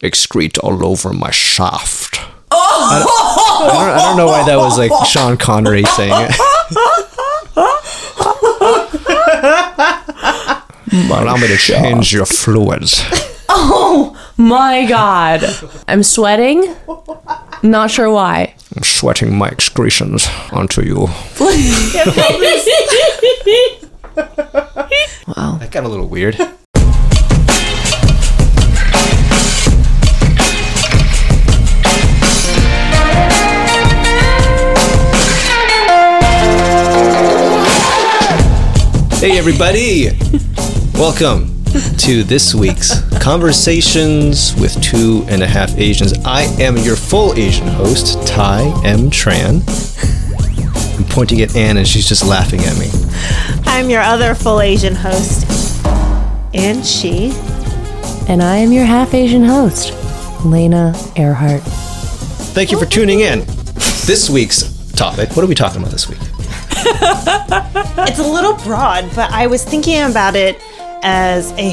[0.00, 2.20] excrete all over my shaft.
[2.50, 6.34] I, don't, I, don't, I don't know why that was like Sean Connery saying it.
[11.10, 13.02] Allow me to change your fluids.
[13.48, 15.44] Oh my God.
[15.86, 16.74] I'm sweating.
[17.62, 18.54] Not sure why.
[18.76, 21.08] I'm sweating my excretions onto you.
[25.26, 25.58] Wow.
[25.58, 26.36] That got a little weird.
[39.20, 40.10] Hey, everybody!
[40.94, 41.64] Welcome
[41.96, 46.16] to this week's Conversations with Two and a Half Asians.
[46.24, 49.10] I am your full Asian host, Ty M.
[49.10, 49.64] Tran.
[50.96, 52.90] I'm pointing at Anne and she's just laughing at me.
[53.64, 55.44] I'm your other full Asian host,
[56.54, 57.32] and she.
[58.28, 59.92] And I am your half Asian host,
[60.44, 61.62] Lena Earhart.
[62.54, 63.40] Thank you for tuning in.
[64.06, 66.20] This week's topic, what are we talking about this week?
[68.08, 70.60] It's a little broad, but I was thinking about it
[71.02, 71.72] as a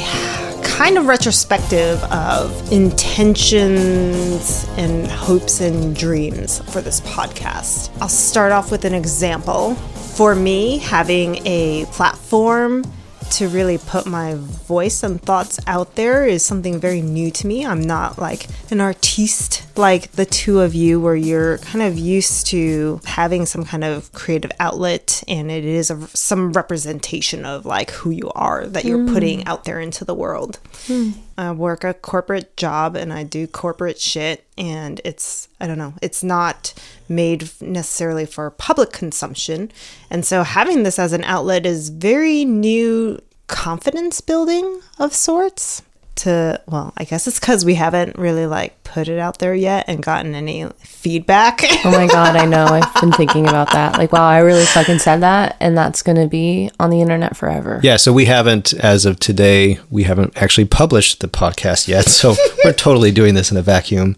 [0.64, 7.90] kind of retrospective of intentions and hopes and dreams for this podcast.
[8.00, 9.74] I'll start off with an example.
[9.74, 12.84] For me, having a platform
[13.32, 17.64] to really put my voice and thoughts out there is something very new to me.
[17.64, 22.46] I'm not like an artiste like the two of you, where you're kind of used
[22.48, 27.90] to having some kind of creative outlet and it is a, some representation of like
[27.90, 29.12] who you are that you're mm.
[29.12, 30.58] putting out there into the world.
[30.86, 31.10] Hmm.
[31.38, 35.94] I work a corporate job and I do corporate shit, and it's, I don't know,
[36.00, 36.72] it's not
[37.08, 39.70] made necessarily for public consumption.
[40.10, 45.82] And so having this as an outlet is very new confidence building of sorts.
[46.16, 49.84] To, well, I guess it's because we haven't really like put it out there yet
[49.88, 51.60] and gotten any feedback.
[51.84, 52.64] Oh my God, I know.
[52.64, 53.98] I've been thinking about that.
[53.98, 55.56] Like, wow, I really fucking said that.
[55.60, 57.80] And that's going to be on the internet forever.
[57.82, 62.06] Yeah, so we haven't, as of today, we haven't actually published the podcast yet.
[62.06, 62.34] So
[62.64, 64.16] we're totally doing this in a vacuum.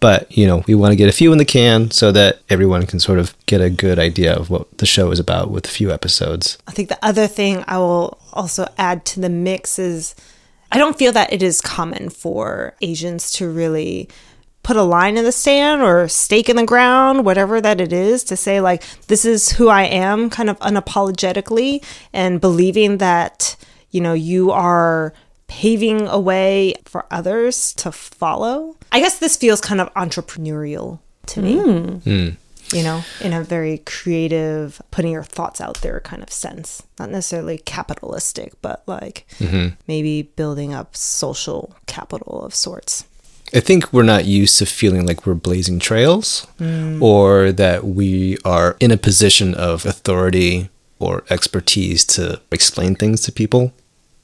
[0.00, 2.86] But, you know, we want to get a few in the can so that everyone
[2.86, 5.70] can sort of get a good idea of what the show is about with a
[5.70, 6.58] few episodes.
[6.66, 10.14] I think the other thing I will also add to the mix is
[10.70, 14.08] I don't feel that it is common for Asians to really
[14.62, 18.22] put a line in the sand or stake in the ground, whatever that it is,
[18.24, 23.56] to say, like, this is who I am, kind of unapologetically, and believing that,
[23.90, 25.14] you know, you are
[25.46, 28.76] paving a way for others to follow.
[28.92, 30.98] I guess this feels kind of entrepreneurial
[31.28, 31.88] to me hmm.
[31.98, 32.28] Hmm.
[32.72, 36.82] You know, in a very creative, putting your thoughts out there kind of sense.
[36.98, 39.74] Not necessarily capitalistic, but like mm-hmm.
[39.86, 43.04] maybe building up social capital of sorts.
[43.54, 47.00] I think we're not used to feeling like we're blazing trails mm.
[47.00, 50.68] or that we are in a position of authority
[50.98, 53.72] or expertise to explain things to people.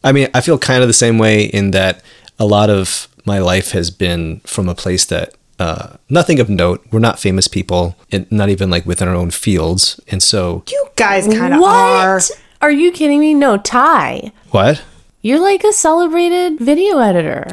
[0.02, 2.02] I mean, I feel kind of the same way in that
[2.38, 6.84] a lot of my life has been from a place that uh, nothing of note.
[6.90, 10.00] We're not famous people, and not even like within our own fields.
[10.08, 12.16] And so, You guys kind of are.
[12.16, 12.30] What?
[12.60, 13.34] Are you kidding me?
[13.34, 14.32] No, Ty.
[14.50, 14.82] what?
[15.22, 17.46] You're like a celebrated video editor.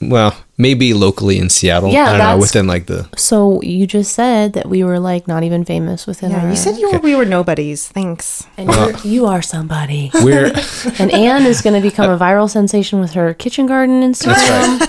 [0.00, 1.92] Well, maybe locally in Seattle.
[1.92, 5.28] Yeah, I don't know, within like the So you just said that we were like
[5.28, 6.50] not even famous within Yeah, our.
[6.50, 7.86] you said you were, we were nobodies.
[7.86, 8.44] Thanks.
[8.56, 10.10] and you're, you are somebody.
[10.14, 10.46] we're
[10.98, 14.82] And Anne is going to become a viral sensation with her kitchen garden Instagram.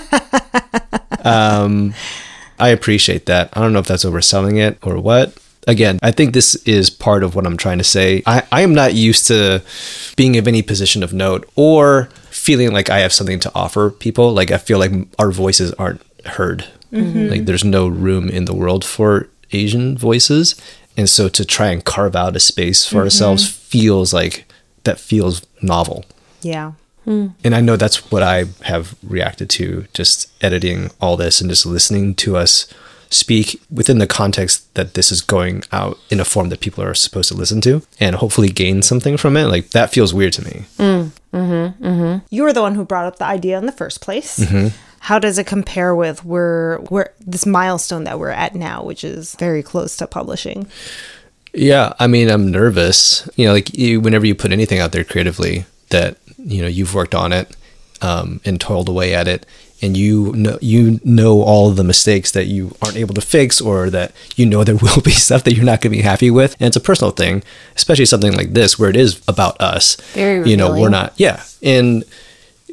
[1.24, 1.94] um,
[2.58, 3.50] I appreciate that.
[3.52, 5.36] I don't know if that's overselling it or what.
[5.66, 8.22] Again, I think this is part of what I'm trying to say.
[8.26, 9.62] I, I am not used to
[10.16, 14.32] being of any position of note or feeling like I have something to offer people.
[14.32, 16.66] Like I feel like our voices aren't heard.
[16.92, 17.28] Mm-hmm.
[17.28, 20.54] Like there's no room in the world for Asian voices.
[20.96, 23.04] And so to try and carve out a space for mm-hmm.
[23.04, 24.44] ourselves feels like
[24.84, 26.04] that feels novel.
[26.42, 26.72] Yeah.
[27.06, 31.66] And I know that's what I have reacted to just editing all this and just
[31.66, 32.66] listening to us
[33.10, 36.94] speak within the context that this is going out in a form that people are
[36.94, 39.46] supposed to listen to and hopefully gain something from it.
[39.46, 40.64] Like that feels weird to me.
[40.78, 42.26] Mm, mm-hmm, mm-hmm.
[42.30, 44.40] You were the one who brought up the idea in the first place.
[44.40, 44.76] Mm-hmm.
[45.00, 49.36] How does it compare with where where this milestone that we're at now, which is
[49.36, 50.66] very close to publishing?
[51.52, 53.28] Yeah, I mean, I'm nervous.
[53.36, 56.94] You know, like you, whenever you put anything out there creatively that you know you've
[56.94, 57.56] worked on it
[58.02, 59.46] um, and toiled away at it,
[59.82, 63.60] and you know you know all of the mistakes that you aren't able to fix,
[63.60, 66.30] or that you know there will be stuff that you're not going to be happy
[66.30, 67.42] with, and it's a personal thing,
[67.76, 69.96] especially something like this where it is about us.
[70.12, 71.14] Very you know, we're not.
[71.16, 72.04] Yeah, and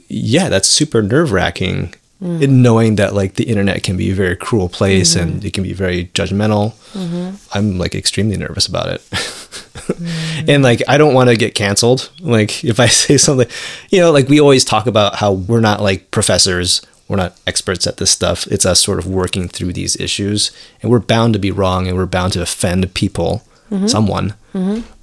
[0.07, 1.95] yeah, that's super nerve wracking.
[2.21, 2.43] Mm.
[2.43, 5.47] And knowing that like the internet can be a very cruel place and mm-hmm.
[5.47, 7.35] it can be very judgmental, mm-hmm.
[7.57, 9.01] I'm like extremely nervous about it.
[9.81, 10.49] Mm.
[10.49, 12.11] and like I don't want to get canceled.
[12.19, 13.47] Like if I say something,
[13.89, 17.87] you know, like we always talk about how we're not like professors, we're not experts
[17.87, 18.47] at this stuff.
[18.47, 20.51] It's us sort of working through these issues,
[20.81, 23.87] and we're bound to be wrong, and we're bound to offend people, mm-hmm.
[23.87, 24.33] someone.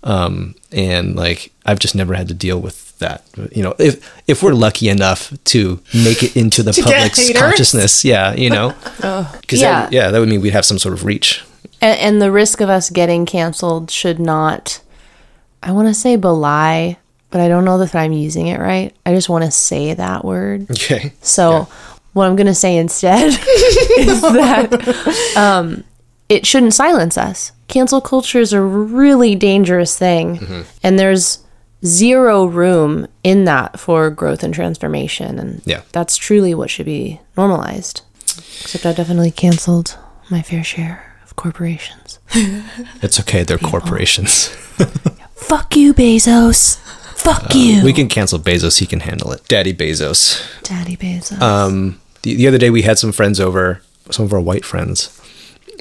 [0.05, 3.25] Um, and like I've just never had to deal with that.
[3.53, 8.05] You know, if if we're lucky enough to make it into the get public's consciousness,
[8.05, 8.71] yeah, you know,
[9.41, 9.83] because Yeah.
[9.83, 11.45] that, yeah, that would mean we'd have some sort of reach.
[11.81, 14.81] And, and the risk of us getting canceled should not,
[15.62, 16.97] I want to say belie,
[17.31, 18.95] but I don't know that I'm using it right.
[19.06, 20.67] I just want to say that word.
[20.71, 21.12] Okay.
[21.23, 21.69] So,
[22.15, 23.29] what I'm going to say instead
[23.99, 25.85] is that um,
[26.29, 27.53] it shouldn't silence us.
[27.69, 31.39] Cancel culture is a really dangerous thing, and there's
[31.85, 35.39] zero room in that for growth and transformation.
[35.39, 35.83] And Yeah.
[35.93, 38.03] that's truly what should be normalized.
[38.61, 39.97] Except I've definitely canceled
[40.31, 42.19] my fair share of corporations.
[43.03, 43.43] It's okay.
[43.45, 44.49] They're corporations.
[45.35, 46.79] Fuck you, Bezos.
[47.17, 48.79] Fuck you, We can cancel Bezos.
[48.79, 49.47] He can handle it.
[49.49, 50.41] Daddy Bezos.
[50.63, 51.41] Daddy Bezos.
[51.41, 55.18] Um, the, the other day we had some friends over, some of our white friends,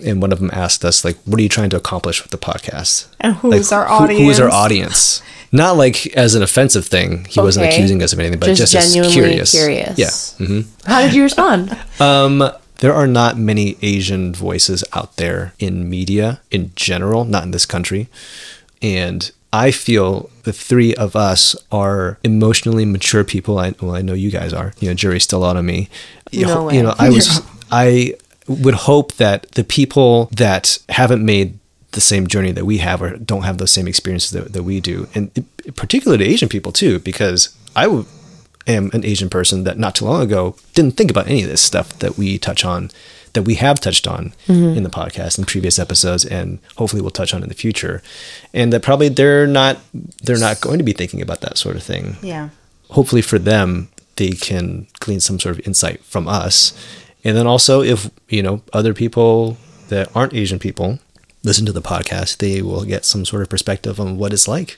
[0.05, 2.37] and one of them asked us like, "What are you trying to accomplish with the
[2.37, 4.21] podcast?" And who's Like, our who- audience?
[4.23, 5.21] who is our audience?
[5.51, 7.25] Not like as an offensive thing.
[7.29, 9.51] He wasn't accusing us of anything, but just, just, as genuinely curious.
[9.51, 9.97] curious.
[9.97, 10.45] Yeah.
[10.45, 11.75] hmm How did you respond?
[12.01, 17.51] Um, there are not many Asian voices out there in media in general, not in
[17.51, 18.07] this country.
[18.81, 23.57] And I feel the three of us are emotionally mature people.
[23.57, 24.73] I, well, I know you guys are.
[24.79, 25.89] You know, jury's still out on me.
[26.33, 26.75] No know, way.
[26.75, 27.41] you know, I was,
[27.71, 28.13] I
[28.47, 31.59] would hope that the people that haven't made
[31.91, 34.79] the same journey that we have or don't have those same experiences that, that we
[34.79, 35.45] do, and
[35.75, 38.05] particularly to Asian people too, because I w-
[38.67, 41.61] am an Asian person that not too long ago didn't think about any of this
[41.61, 42.91] stuff that we touch on,
[43.33, 44.77] that we have touched on mm-hmm.
[44.77, 48.01] in the podcast in previous episodes, and hopefully we'll touch on in the future,
[48.53, 49.79] and that probably they're not
[50.23, 52.17] they're not going to be thinking about that sort of thing.
[52.21, 52.49] Yeah.
[52.89, 56.73] Hopefully for them, they can glean some sort of insight from us,
[57.27, 59.57] and then also if you know other people
[59.89, 60.99] that aren't Asian people
[61.43, 64.77] listen to the podcast, they will get some sort of perspective on what it's like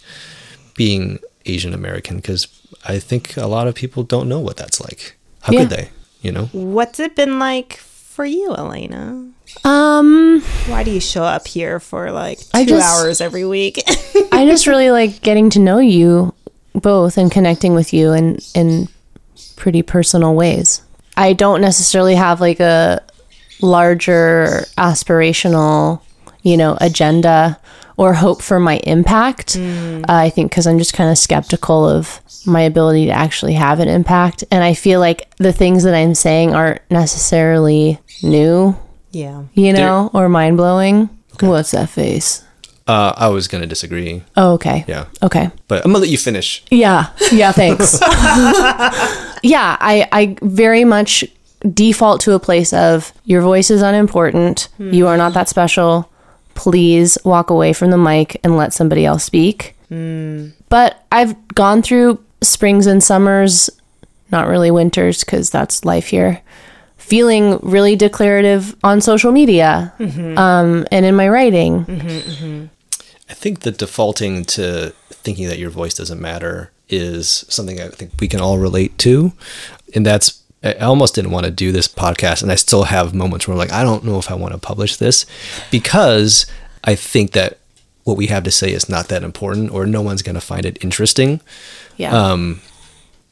[0.76, 2.48] being Asian American because
[2.88, 5.16] I think a lot of people don't know what that's like.
[5.42, 5.60] How Yeah.
[5.62, 5.90] could they?
[6.22, 6.46] You know?
[6.52, 9.30] What's it been like for you, Elena?
[9.64, 13.82] Um, Why do you show up here for like two just- hours every week?
[14.32, 16.34] I just really like getting to know you
[16.76, 18.88] both and connecting with you in in
[19.56, 20.82] pretty personal ways.
[21.20, 23.04] I don't necessarily have like a
[23.62, 26.02] larger aspirational,
[26.44, 27.60] you know, agenda
[27.98, 29.58] or hope for my impact.
[29.58, 33.82] Uh, I think because I'm just kind of skeptical of my ability to actually have
[33.82, 38.78] an impact, and I feel like the things that I'm saying aren't necessarily new,
[39.12, 39.44] yeah.
[39.54, 41.10] you know, or mind blowing.
[41.42, 42.46] What's that face?
[42.90, 44.24] Uh, I was going to disagree.
[44.36, 44.84] Oh, okay.
[44.88, 45.06] Yeah.
[45.22, 45.52] Okay.
[45.68, 46.64] But I'm going to let you finish.
[46.72, 47.12] Yeah.
[47.32, 48.00] Yeah, thanks.
[49.44, 51.24] yeah, I I very much
[51.72, 54.70] default to a place of your voice is unimportant.
[54.78, 54.92] Hmm.
[54.92, 56.10] You are not that special.
[56.56, 59.76] Please walk away from the mic and let somebody else speak.
[59.90, 60.48] Hmm.
[60.70, 63.70] But I've gone through springs and summers,
[64.32, 66.42] not really winters cuz that's life here.
[66.98, 70.38] Feeling really declarative on social media mm-hmm.
[70.40, 71.86] um, and in my writing.
[71.86, 72.66] Mm-hmm, mm-hmm.
[73.30, 78.12] I think that defaulting to thinking that your voice doesn't matter is something I think
[78.20, 79.34] we can all relate to.
[79.94, 82.42] And that's, I almost didn't want to do this podcast.
[82.42, 84.60] And I still have moments where I'm like, I don't know if I want to
[84.60, 85.26] publish this
[85.70, 86.48] because
[86.84, 87.60] I think that
[88.04, 90.66] what we have to say is not that important or no one's going to find
[90.66, 91.42] it interesting.
[91.98, 92.12] Yeah.
[92.12, 92.62] Um,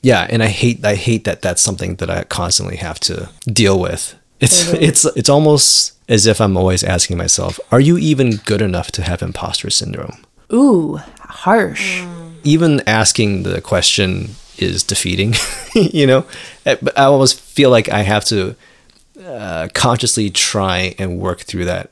[0.04, 3.80] yeah, and I hate I hate that that's something that I constantly have to deal
[3.80, 4.16] with.
[4.40, 8.92] It's it's it's almost as if I'm always asking myself, are you even good enough
[8.94, 10.24] to have imposter syndrome?
[10.52, 12.04] Ooh, harsh.
[12.44, 15.36] Even asking the question is defeating,
[15.74, 16.26] you know?
[16.66, 18.56] I but I almost feel like I have to
[19.24, 21.92] uh, consciously try and work through that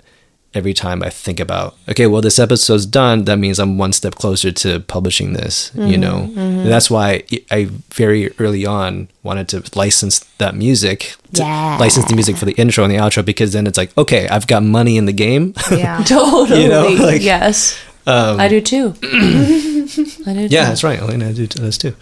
[0.56, 3.26] every time I think about, okay, well, this episode's done.
[3.26, 6.18] That means I'm one step closer to publishing this, you mm-hmm, know?
[6.36, 11.78] And that's why I very early on wanted to license that music, Yeah.
[11.78, 14.48] license the music for the intro and the outro, because then it's like, okay, I've
[14.48, 15.54] got money in the game.
[15.70, 16.02] Yeah.
[16.08, 16.64] Totally.
[16.64, 17.78] You know, like- yes.
[18.08, 18.94] Um, I do too.
[19.04, 20.48] I do Yeah, too.
[20.50, 21.00] that's right.
[21.00, 21.96] Elena, I do this too.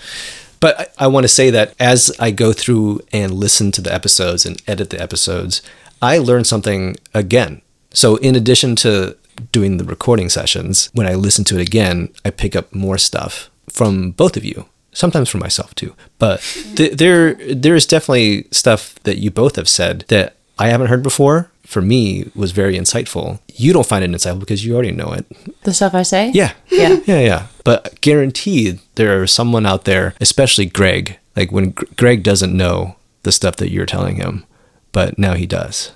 [0.60, 3.94] But I, I want to say that as I go through and listen to the
[3.94, 5.62] episodes and edit the episodes,
[6.02, 7.62] I learn something again.
[7.94, 9.16] So, in addition to
[9.52, 13.50] doing the recording sessions, when I listen to it again, I pick up more stuff
[13.70, 14.66] from both of you.
[14.96, 15.96] sometimes from myself too.
[16.20, 16.40] But
[16.76, 21.02] th- there there is definitely stuff that you both have said that I haven't heard
[21.04, 21.50] before.
[21.66, 23.40] For me, was very insightful.
[23.56, 25.26] You don't find it insightful because you already know it.
[25.64, 26.30] The stuff I say?
[26.34, 27.00] Yeah, Yeah.
[27.06, 27.48] yeah, yeah.
[27.64, 31.18] But guaranteed, there is someone out there, especially Greg.
[31.36, 34.44] Like when Gr- Greg doesn't know the stuff that you're telling him,
[34.92, 35.92] but now he does.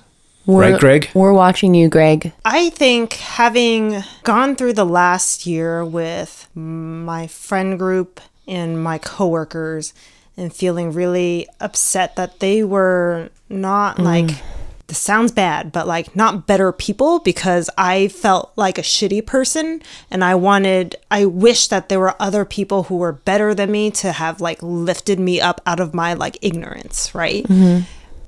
[0.48, 1.10] We're, right, Greg?
[1.14, 2.32] We're watching you, Greg.
[2.46, 9.94] I think having gone through the last year with my friend group and my coworkers
[10.38, 14.06] and feeling really upset that they were not mm.
[14.06, 14.42] like
[14.88, 19.82] this sounds bad, but like not better people because I felt like a shitty person
[20.10, 23.92] and I wanted I wish that there were other people who were better than me
[23.92, 27.44] to have like lifted me up out of my like ignorance, right?
[27.44, 27.82] Mm-hmm.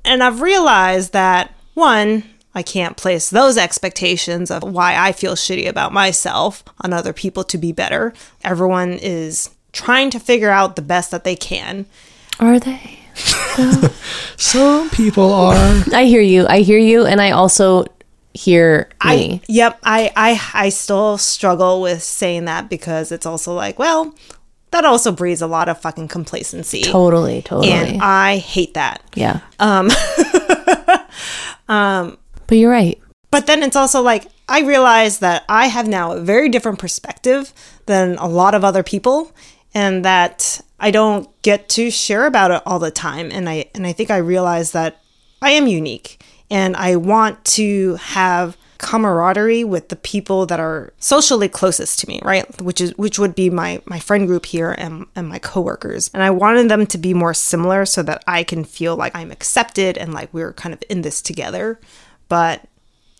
[0.04, 2.24] And I've realized that one,
[2.54, 7.44] I can't place those expectations of why I feel shitty about myself on other people
[7.44, 8.12] to be better.
[8.42, 11.86] Everyone is trying to figure out the best that they can.
[12.40, 12.98] Are they?
[14.36, 15.54] Some people are.
[15.92, 16.46] I hear you.
[16.48, 17.06] I hear you.
[17.06, 17.84] And I also
[18.32, 19.42] hear I me.
[19.48, 24.14] yep, I I I still struggle with saying that because it's also like, well,
[24.70, 26.82] that also breeds a lot of fucking complacency.
[26.82, 27.72] totally, totally.
[27.72, 29.02] And I hate that.
[29.14, 29.40] yeah.
[29.58, 29.90] Um.
[31.70, 32.18] um.
[32.46, 33.00] But you're right.
[33.30, 37.52] But then it's also like I realize that I have now a very different perspective
[37.86, 39.32] than a lot of other people
[39.72, 43.86] and that I don't get to share about it all the time and I and
[43.86, 45.00] I think I realize that
[45.40, 51.48] I am unique and I want to have camaraderie with the people that are socially
[51.48, 52.60] closest to me, right?
[52.62, 56.10] Which is which would be my my friend group here and and my coworkers.
[56.14, 59.30] And I wanted them to be more similar so that I can feel like I'm
[59.30, 61.78] accepted and like we're kind of in this together.
[62.28, 62.66] But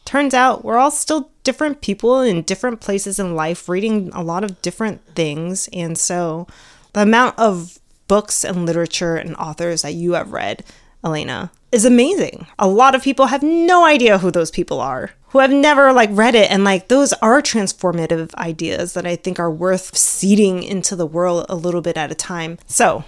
[0.07, 4.43] turns out we're all still different people in different places in life reading a lot
[4.43, 6.47] of different things and so
[6.95, 10.65] the amount of books and literature and authors that you have read
[11.05, 15.39] elena is amazing a lot of people have no idea who those people are who
[15.39, 19.51] have never like read it and like those are transformative ideas that i think are
[19.51, 23.05] worth seeding into the world a little bit at a time so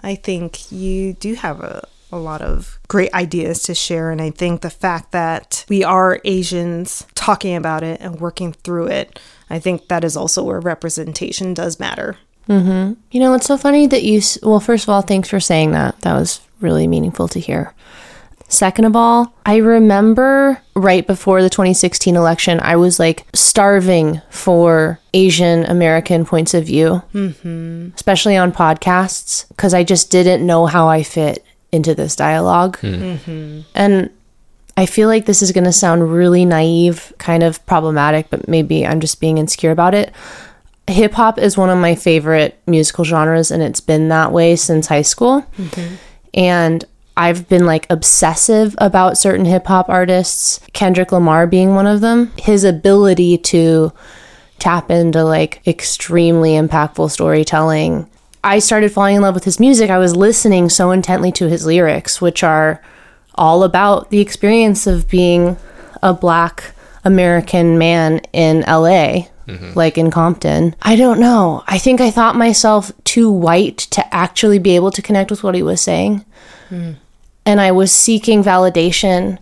[0.00, 4.10] I think you do have a, a lot of great ideas to share.
[4.10, 8.88] And I think the fact that we are Asians talking about it and working through
[8.88, 9.18] it,
[9.48, 12.16] I think that is also where representation does matter.
[12.48, 12.94] Mm-hmm.
[13.10, 14.20] You know, it's so funny that you.
[14.42, 16.00] Well, first of all, thanks for saying that.
[16.02, 17.74] That was really meaningful to hear.
[18.48, 25.00] Second of all, I remember right before the 2016 election, I was like starving for
[25.14, 27.88] Asian American points of view, mm-hmm.
[27.94, 32.86] especially on podcasts, because I just didn't know how I fit into this dialog hmm.
[32.86, 33.60] mm-hmm.
[33.74, 34.10] And
[34.76, 38.86] I feel like this is going to sound really naive, kind of problematic, but maybe
[38.86, 40.12] I'm just being insecure about it.
[40.86, 44.86] Hip hop is one of my favorite musical genres and it's been that way since
[44.86, 45.46] high school.
[45.56, 45.94] Mm-hmm.
[46.34, 46.84] And
[47.16, 52.32] I've been like obsessive about certain hip hop artists, Kendrick Lamar being one of them.
[52.38, 53.92] His ability to
[54.58, 58.08] tap into like extremely impactful storytelling.
[58.44, 59.90] I started falling in love with his music.
[59.90, 62.80] I was listening so intently to his lyrics, which are
[63.34, 65.56] all about the experience of being
[66.02, 66.72] a black
[67.04, 69.72] American man in LA, mm-hmm.
[69.74, 70.74] like in Compton.
[70.82, 71.64] I don't know.
[71.66, 75.54] I think I thought myself too white to actually be able to connect with what
[75.54, 76.24] he was saying.
[76.68, 76.92] Hmm.
[77.46, 79.38] And I was seeking validation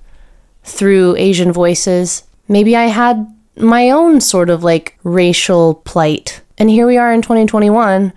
[0.62, 2.24] through Asian voices.
[2.46, 6.42] Maybe I had my own sort of like racial plight.
[6.58, 8.12] And here we are in 2021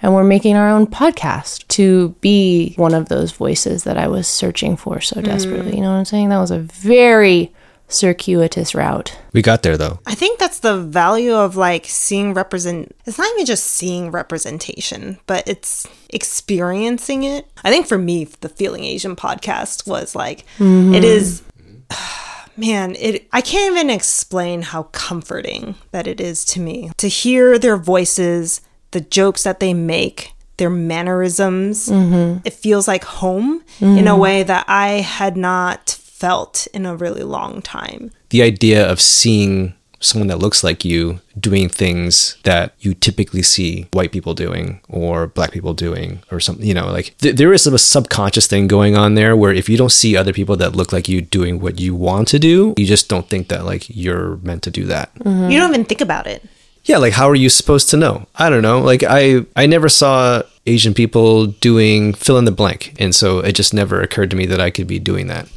[0.00, 4.28] and we're making our own podcast to be one of those voices that I was
[4.28, 5.72] searching for so desperately.
[5.72, 5.76] Mm.
[5.76, 6.28] You know what I'm saying?
[6.28, 7.52] That was a very
[7.88, 9.18] circuitous route.
[9.32, 9.98] We got there though.
[10.06, 12.94] I think that's the value of like seeing represent.
[13.06, 17.46] It's not even just seeing representation, but it's experiencing it.
[17.64, 20.94] I think for me, the Feeling Asian podcast was like, mm-hmm.
[20.94, 21.42] it is
[22.56, 27.58] man, it I can't even explain how comforting that it is to me to hear
[27.58, 31.88] their voices, the jokes that they make, their mannerisms.
[31.88, 32.40] Mm-hmm.
[32.44, 34.20] It feels like home in a mm-hmm.
[34.20, 38.10] way that I had not felt in a really long time.
[38.30, 43.88] The idea of seeing someone that looks like you doing things that you typically see
[43.92, 47.66] white people doing or black people doing or something you know like th- there is
[47.66, 50.92] a subconscious thing going on there where if you don't see other people that look
[50.92, 54.36] like you doing what you want to do you just don't think that like you're
[54.38, 55.12] meant to do that.
[55.16, 55.50] Mm-hmm.
[55.50, 56.44] You don't even think about it.
[56.84, 58.26] yeah like how are you supposed to know?
[58.36, 58.80] I don't know.
[58.80, 62.94] Like i i never saw asian people doing fill in the blank.
[63.00, 65.48] And so it just never occurred to me that i could be doing that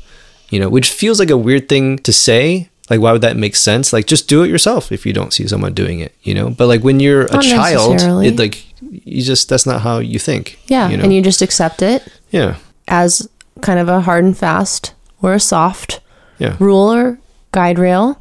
[0.52, 3.56] you know which feels like a weird thing to say like why would that make
[3.56, 6.50] sense like just do it yourself if you don't see someone doing it you know
[6.50, 10.60] but like when you're a child it like you just that's not how you think.
[10.68, 10.90] Yeah.
[10.90, 11.04] you know?
[11.04, 13.30] And you just accept it yeah, as
[13.62, 16.00] kind of a hard and fast or a soft
[16.40, 17.20] yeah, rule or
[17.52, 18.20] guide rail.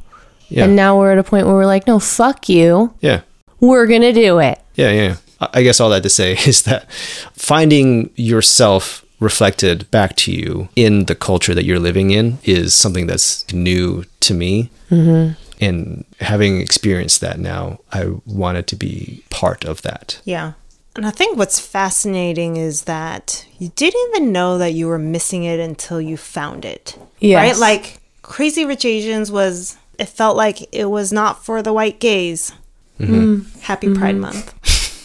[0.49, 2.93] yeah, And now we're at a point where we're like, no, fuck you.
[3.01, 3.23] yeah.
[3.61, 4.59] We're going to do it.
[4.75, 5.17] Yeah, yeah.
[5.39, 6.91] I guess all that to say is that
[7.35, 13.07] finding yourself reflected back to you in the culture that you're living in is something
[13.07, 14.71] that's new to me.
[14.91, 15.35] Mm-hmm.
[15.63, 20.21] And having experienced that now, I wanted to be part of that.
[20.25, 20.55] Yeah.
[20.97, 25.45] And I think what's fascinating is that you didn't even know that you were missing
[25.45, 26.99] it until you found it.
[27.21, 27.61] Yes.
[27.61, 27.61] Right?
[27.61, 32.53] Like Crazy Rich Asians was, it felt like it was not for the white gays.
[32.99, 33.15] Mm-hmm.
[33.15, 33.61] Mm.
[33.61, 34.21] Happy Pride mm-hmm.
[34.23, 34.57] Month.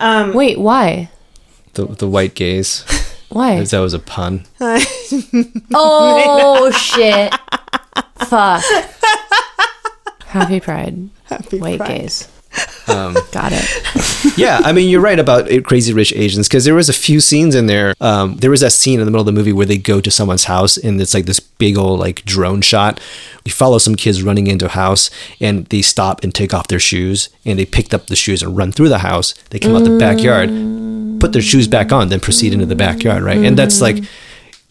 [0.00, 1.10] Um, Wait, why?
[1.86, 2.84] The, the white gaze,
[3.30, 3.62] Why?
[3.64, 4.44] that was a pun.
[5.74, 7.34] Oh, shit.
[8.26, 8.62] Fuck.
[10.26, 11.08] Happy Pride.
[11.24, 11.88] Happy White Pride.
[11.88, 12.28] gays.
[12.86, 13.64] Um, Got it.
[14.36, 17.54] yeah, I mean, you're right about Crazy Rich Asians because there was a few scenes
[17.54, 17.94] in there.
[18.00, 20.10] Um, there was that scene in the middle of the movie where they go to
[20.10, 23.00] someone's house and it's like this big old like drone shot.
[23.44, 25.10] You follow some kids running into a house
[25.40, 28.56] and they stop and take off their shoes and they picked up the shoes and
[28.56, 29.32] run through the house.
[29.50, 30.50] They come out the backyard,
[31.20, 33.38] put their shoes back on, then proceed into the backyard, right?
[33.38, 34.04] And that's like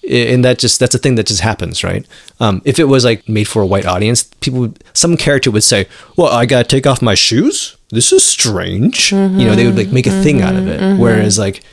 [0.09, 2.05] and that just that's a thing that just happens right
[2.39, 5.87] um, if it was like made for a white audience people some character would say
[6.15, 9.11] well i gotta take off my shoes this is strange.
[9.11, 10.79] You know they would like make a thing out of it.
[10.79, 11.01] Mm-hmm.
[11.01, 11.41] Whereas mm-hmm.
[11.41, 11.63] like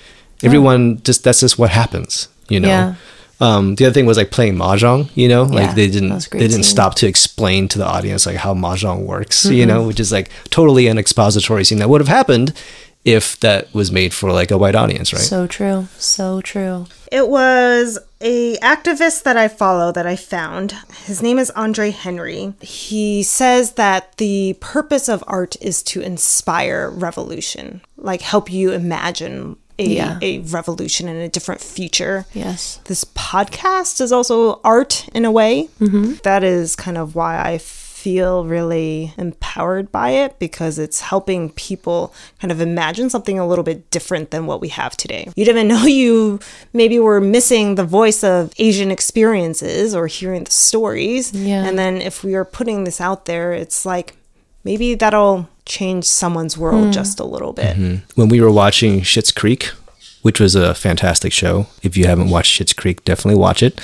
[0.43, 2.69] everyone just that's just what happens you know?
[2.69, 2.95] Yeah.
[3.41, 5.45] um, the other thing was like playing mahjong you know?
[5.45, 6.75] Like Yeah, they didn't was a great they didn't scene.
[6.77, 9.79] stop to explain to the audience like how mahjong works you know?
[9.79, 9.89] Mm-hmm.
[9.89, 12.53] Which is like totally an expository scene that would have happened
[13.05, 15.23] if that was made for like a white audience right?
[15.23, 15.89] So true.
[15.99, 16.87] So true.
[17.13, 20.73] It was a activist that I follow that I found.
[21.05, 22.55] His name is Andre Henry.
[22.61, 29.57] He says that the purpose of art is to inspire revolution, like help you imagine
[29.79, 30.19] a, Yeah.
[30.23, 32.25] a revolution in a different future.
[32.33, 32.81] Yes.
[32.85, 35.69] This podcast is also art in a way.
[35.81, 36.15] Mm-hmm.
[36.23, 37.59] That is kind of why I
[38.07, 43.65] feel really empowered by it because it's helping people kind of imagine something a little
[43.65, 45.29] bit different than what we have today.
[45.35, 46.39] You didn't even know you
[46.73, 51.33] maybe were missing the voice of Asian experiences or hearing the stories.
[51.33, 51.65] Yeah.
[51.65, 54.15] And then if we are putting this out there, it's like
[54.63, 56.91] maybe that'll change someone's world hmm.
[56.93, 57.77] just a little bit.
[57.77, 58.21] Mm-hmm.
[58.21, 59.73] when we were watching Schitt's Creek,
[60.23, 61.67] which was a fantastic show.
[61.83, 63.81] If you haven't watched Schitt's Creek, definitely watch it.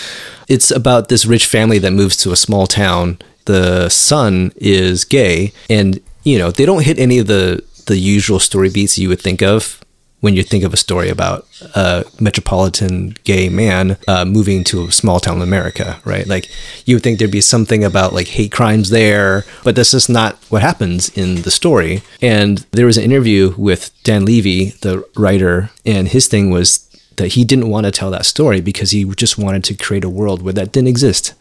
[0.47, 3.19] It's about this rich family that moves to a small town.
[3.45, 8.39] The son is gay, and you know they don't hit any of the the usual
[8.39, 9.83] story beats you would think of
[10.23, 14.93] when you think of a story about a metropolitan gay man uh, moving to a
[14.93, 16.29] small town in America, right?
[16.29, 16.49] Like
[16.87, 20.37] you would think there'd be something about like hate crimes there, but that's just not
[20.49, 22.03] what happens in the story.
[22.23, 27.33] And there was an interview with Dan Levy, the writer, and his thing was that
[27.33, 30.41] he didn't want to tell that story because he just wanted to create a world
[30.41, 31.35] where that didn't exist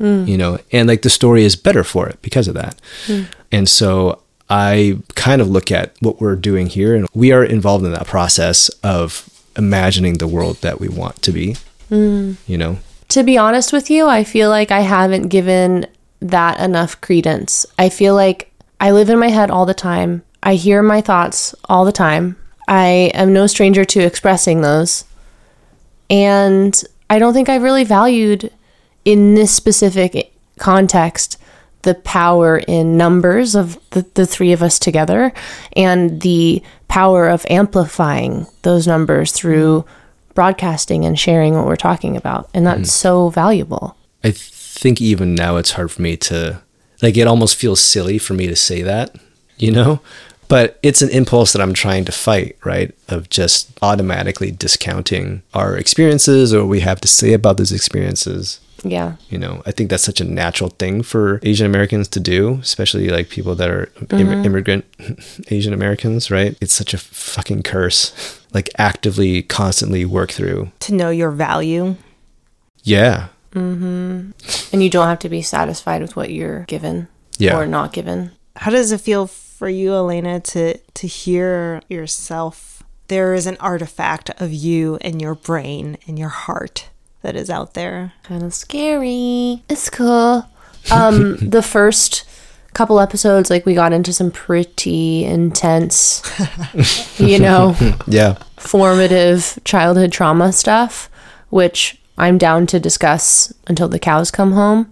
[0.00, 0.26] Mm.
[0.26, 3.26] you know and like the story is better for it because of that mm.
[3.52, 7.84] and so i kind of look at what we're doing here and we are involved
[7.84, 11.56] in that process of imagining the world that we want to be
[11.90, 12.36] mm.
[12.46, 12.78] you know
[13.12, 15.86] To be honest with you, I feel like I haven't given
[16.20, 17.66] that enough credence.
[17.78, 18.50] I feel like
[18.80, 20.22] I live in my head all the time.
[20.42, 22.36] I hear my thoughts all the time.
[22.66, 25.04] I am no stranger to expressing those.
[26.08, 26.72] And
[27.10, 28.50] I don't think I've really valued
[29.04, 31.38] in this specific context
[31.82, 35.32] the power in numbers of the, the three of us together
[35.76, 39.84] and the power of amplifying those numbers through
[40.34, 42.48] broadcasting and sharing what we're talking about.
[42.54, 42.92] And that's mm.
[42.92, 43.96] so valuable.
[44.22, 44.32] i
[44.74, 46.60] think even now it's hard for me to
[47.02, 49.14] like it almost feels silly for me to say that
[49.56, 50.00] you know
[50.48, 55.76] but it's an impulse that i'm trying to fight right of just automatically discounting our
[55.76, 59.16] experiences or what we have to say about those experiences Yeah.
[59.30, 63.08] you know i think that's such a natural thing for asian americans to do especially
[63.08, 64.44] like people that are Im- mm-hmm.
[64.44, 64.84] immigrant
[65.50, 68.12] asian americans right it's such a fucking curse
[68.54, 71.96] like actively constantly work through To know your value.
[72.82, 74.30] yeah mm-hmm.
[74.72, 77.56] And you don't have to be satisfied with what you're given Yeah.
[77.58, 78.30] or not given.
[78.56, 82.82] How does it feel for you, Elena, to to hear yourself?
[83.08, 86.88] There is an artifact of you and your brain and your heart
[87.22, 88.12] that is out there.
[88.22, 89.62] Kind of scary.
[89.68, 90.46] It's cool.
[90.92, 92.24] Um, the first
[92.74, 96.22] couple episodes, like we got into some pretty intense,
[97.18, 101.10] you know, yeah formative childhood trauma stuff,
[101.50, 104.90] which I'm down to discuss until the cows come home.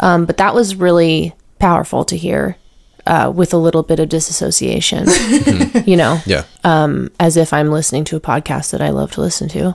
[0.00, 2.56] Um, but that was really powerful to hear.
[3.06, 5.06] uh, with a little bit of disassociation,
[5.86, 6.44] you know, Yeah.
[7.20, 9.74] as if I'm listening to a podcast that I love to listen to.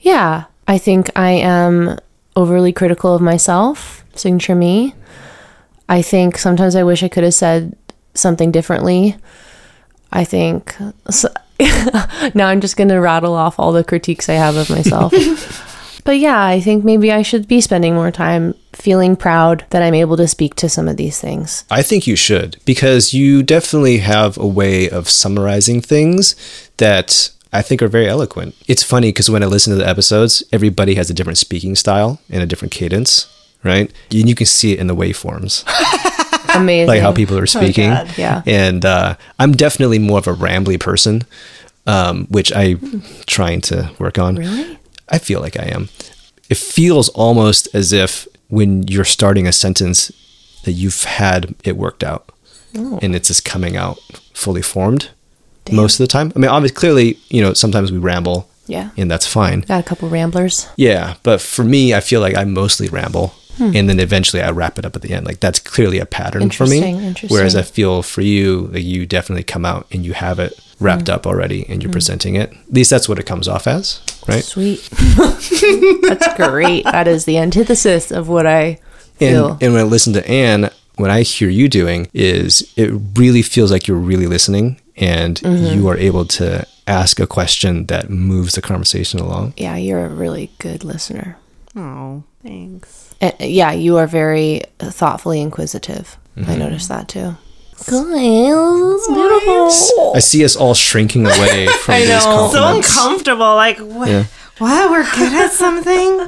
[0.00, 1.98] Yeah, I think I am
[2.34, 4.94] overly critical of myself, signature me.
[5.88, 7.76] I think sometimes I wish I could have said
[8.14, 9.16] something differently.
[10.12, 10.74] I think
[11.10, 11.28] so,
[12.34, 15.12] now I'm just going to rattle off all the critiques I have of myself.
[16.04, 19.94] but yeah, I think maybe I should be spending more time feeling proud that I'm
[19.94, 21.64] able to speak to some of these things.
[21.70, 26.34] I think you should because you definitely have a way of summarizing things
[26.76, 28.54] that I think are very eloquent.
[28.68, 32.20] It's funny because when I listen to the episodes, everybody has a different speaking style
[32.30, 33.26] and a different cadence,
[33.64, 33.90] right?
[34.10, 35.64] And you can see it in the waveforms,
[36.54, 36.88] Amazing.
[36.88, 37.90] like how people are speaking.
[37.90, 38.16] God.
[38.18, 38.42] Yeah.
[38.46, 41.22] And uh, I'm definitely more of a rambly person,
[41.86, 44.36] um, which I'm trying to work on.
[44.36, 44.78] Really?
[45.08, 45.88] I feel like I am.
[46.48, 50.12] It feels almost as if when you're starting a sentence
[50.64, 52.30] that you've had it worked out
[52.78, 52.98] Oh.
[53.00, 53.98] and it's just coming out
[54.34, 55.08] fully formed
[55.72, 56.32] most of the time.
[56.34, 58.90] I mean, obviously, clearly, you know, sometimes we ramble Yeah.
[58.96, 59.60] and that's fine.
[59.60, 60.68] Got a couple ramblers.
[60.76, 61.14] Yeah.
[61.22, 63.72] But for me, I feel like I mostly ramble hmm.
[63.74, 65.26] and then eventually I wrap it up at the end.
[65.26, 66.82] Like that's clearly a pattern for me.
[66.82, 67.28] Interesting.
[67.28, 71.08] Whereas I feel for you, like you definitely come out and you have it wrapped
[71.08, 71.14] hmm.
[71.14, 71.94] up already and you're hmm.
[71.94, 72.50] presenting it.
[72.50, 74.44] At least that's what it comes off as, right?
[74.44, 74.88] Sweet.
[76.02, 76.84] That's great.
[76.84, 78.78] That is the antithesis of what I
[79.16, 79.52] feel.
[79.52, 83.42] And, and when I listen to Anne, what I hear you doing is it really
[83.42, 85.74] feels like you're really listening and Mm-hmm.
[85.78, 89.52] you are able to ask a question that moves the conversation along.
[89.56, 91.36] yeah, you're a really good listener.
[91.74, 93.14] Oh, thanks.
[93.20, 96.16] Uh, yeah, you are very thoughtfully inquisitive.
[96.36, 96.50] Mm-hmm.
[96.50, 97.36] I noticed that too.
[97.90, 100.12] Guys, beautiful.
[100.14, 102.48] I see us all shrinking away from I these know.
[102.52, 103.54] So uncomfortable.
[103.54, 104.08] Like, what?
[104.08, 104.24] Yeah.
[104.58, 104.90] What?
[104.90, 106.20] We're good at something?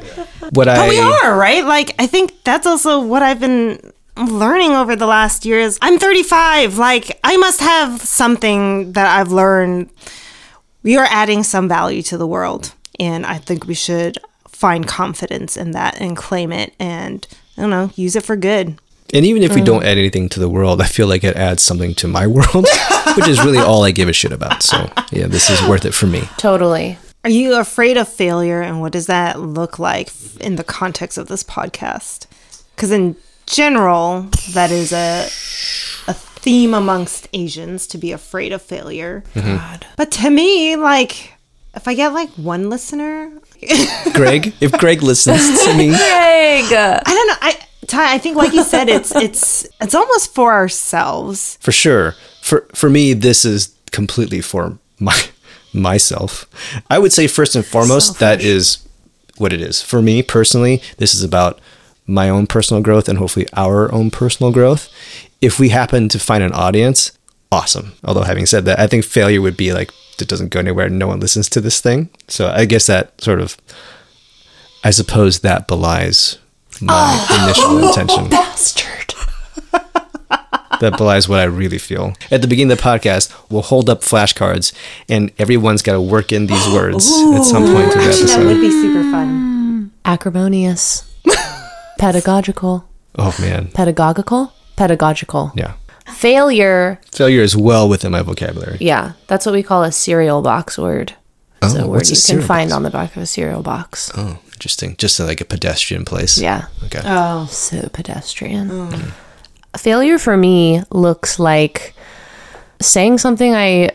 [0.52, 1.64] What I we are, right?
[1.64, 3.80] Like, I think that's also what I've been
[4.26, 5.78] learning over the last years.
[5.80, 6.78] I'm 35.
[6.78, 9.90] Like, I must have something that I've learned.
[10.82, 12.74] We are adding some value to the world.
[13.00, 17.26] And I think we should find confidence in that and claim it and,
[17.56, 18.78] I don't know, use it for good.
[19.14, 19.66] And even if we Mm.
[19.66, 22.66] don't add anything to the world, I feel like it adds something to my world,
[23.16, 24.62] which is really all I give a shit about.
[24.62, 26.28] So, yeah, this is worth it for me.
[26.38, 26.98] Totally.
[27.24, 31.28] Are you afraid of failure and what does that look like in the context of
[31.28, 32.26] this podcast?
[32.74, 33.16] Because in
[33.48, 35.28] general, that is a
[36.10, 39.24] a theme amongst Asians to be afraid of failure.
[39.34, 39.56] Mm-hmm.
[39.56, 39.86] God.
[39.96, 41.34] But to me, like
[41.74, 43.30] if I get like one listener,
[44.14, 46.72] Greg, if Greg listens to me, Greg.
[46.72, 47.36] I don't know.
[47.40, 51.58] I Ty, I think like you said, it's it's it's almost for ourselves.
[51.60, 52.14] for sure.
[52.42, 55.18] For for me, this is completely for my
[55.72, 56.46] myself.
[56.90, 58.86] I would say first and foremost that is
[59.36, 59.80] what it is.
[59.82, 61.60] For me personally, this is about
[62.08, 64.88] my own personal growth and hopefully our own personal growth.
[65.40, 67.12] If we happen to find an audience,
[67.52, 67.92] awesome.
[68.02, 70.88] Although having said that, I think failure would be like it doesn't go anywhere.
[70.88, 72.08] No one listens to this thing.
[72.26, 73.56] So I guess that sort of,
[74.82, 76.38] I suppose that belies
[76.80, 77.44] my oh.
[77.44, 79.14] initial intention Bastard.
[80.80, 82.14] that belies what I really feel.
[82.30, 84.72] At the beginning of the podcast, we'll hold up flashcards,
[85.08, 88.46] and everyone's got to work in these words at some point in the That episode.
[88.46, 89.92] would be super fun.
[90.04, 91.04] Acrimonious.
[91.98, 92.88] Pedagogical.
[93.18, 94.52] Oh man, Pedagogical?
[94.76, 95.52] Pedagogical.
[95.54, 95.74] yeah.
[96.14, 96.98] Failure.
[97.12, 98.78] Failure is well within my vocabulary.
[98.80, 101.14] Yeah, that's what we call a cereal box word.
[101.62, 102.76] It's Oh, a word what's a you can find box?
[102.76, 104.10] on the back of a cereal box.
[104.16, 104.94] Oh, interesting.
[104.96, 106.38] Just like a pedestrian place.
[106.38, 106.66] Yeah.
[106.84, 107.02] Okay.
[107.04, 108.68] Oh, So pedestrian.
[108.70, 109.14] Oh.
[109.76, 111.94] Failure for me looks like
[112.80, 113.90] saying something I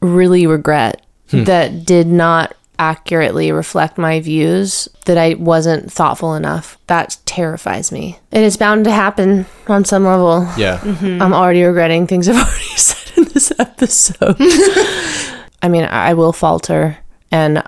[0.00, 1.44] really regret hmm.
[1.44, 6.78] that did not accurately reflect my views, that I wasn't thoughtful enough.
[6.86, 8.18] That terrifies me.
[8.32, 10.46] And it's bound to happen on some level.
[10.56, 10.78] yeah.
[10.78, 11.20] Mm-hmm.
[11.22, 14.36] I'm already regretting things I've already said in this episode.
[15.62, 16.98] I mean, I I will falter
[17.30, 17.62] and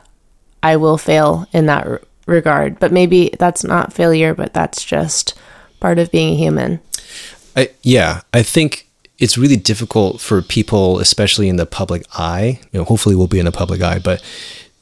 [0.63, 5.35] I will fail in that r- regard, but maybe that's not failure, but that's just
[5.81, 6.81] part of being human.
[7.57, 8.87] I, yeah, I think
[9.19, 12.61] it's really difficult for people, especially in the public eye.
[12.73, 14.23] You know, hopefully we'll be in the public eye, but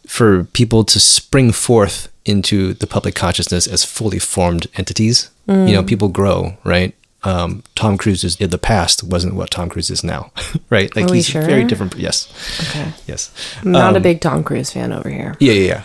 [0.08, 5.30] for people to spring forth into the public consciousness as fully formed entities.
[5.46, 6.94] You know, people grow, right?
[7.24, 10.30] Um, Tom Cruise is in the past wasn't what Tom Cruise is now,
[10.70, 10.94] right?
[10.94, 11.42] Like he's sure?
[11.42, 11.94] very different.
[11.96, 12.28] Yes,
[12.70, 12.92] Okay.
[13.06, 13.30] yes.
[13.62, 15.34] I'm not a Um, big Tom Cruise fan over here.
[15.40, 15.84] Yeah, yeah,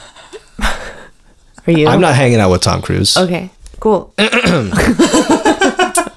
[0.60, 0.70] yeah.
[1.68, 1.88] Are you?
[1.88, 3.16] I'm not hanging out with Tom Cruise.
[3.18, 4.14] Okay, cool.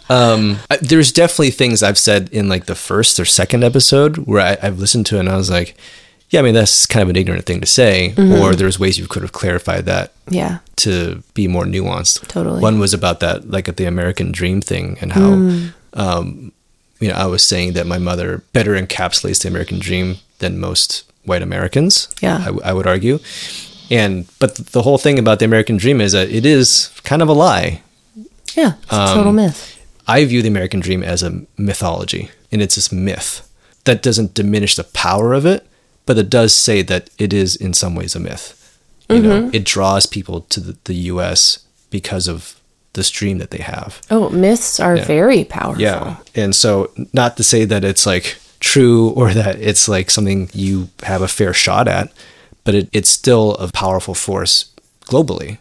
[0.08, 4.56] I- there's definitely things I've said in like the first or second episode where I,
[4.66, 5.76] I've listened to it and I was like,
[6.30, 8.12] yeah, I mean, that's kind of an ignorant thing to say.
[8.16, 8.40] Mm-hmm.
[8.42, 12.26] Or there's ways you could have clarified that Yeah, to be more nuanced.
[12.28, 12.60] Totally.
[12.60, 15.72] One was about that, like at the American dream thing and how Mm.
[15.94, 16.52] um,
[17.00, 21.04] you know, I was saying that my mother better encapsulates the American dream than most
[21.24, 22.08] white Americans.
[22.22, 22.38] Yeah.
[22.64, 23.18] I, I would argue.
[23.90, 27.28] And but the whole thing about the American dream is that it is kind of
[27.28, 27.82] a lie.
[28.54, 29.76] Yeah, it's a Um, total myth.
[30.08, 33.42] I view the American dream as a mythology, and it's this myth
[33.84, 35.66] that doesn't diminish the power of it,
[36.06, 38.52] but it does say that it is in some ways a myth.
[39.08, 39.54] You know, mm-hmm.
[39.54, 41.60] it draws people to the, the U.S.
[41.90, 42.60] because of
[42.94, 44.00] this dream that they have.
[44.10, 45.04] Oh, myths are Yeah.
[45.04, 45.80] very powerful.
[45.82, 50.48] Yeah, and so not to say that it's like true or that it's like something
[50.52, 52.10] you have a fair shot at,
[52.64, 54.70] but it, it's still a powerful force
[55.04, 55.58] globally.